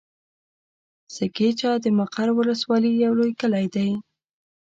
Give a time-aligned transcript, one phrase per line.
[1.13, 3.89] سه کېچه د مقر ولسوالي يو لوی کلی دی.